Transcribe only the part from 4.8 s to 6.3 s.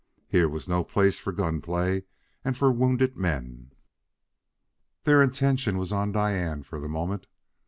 Their attention was on